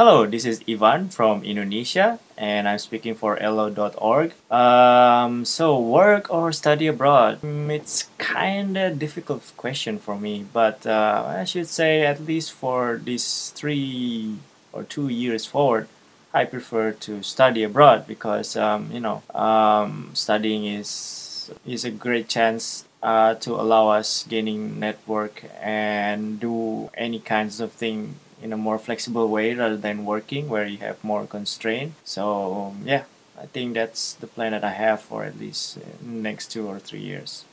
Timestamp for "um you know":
18.56-19.20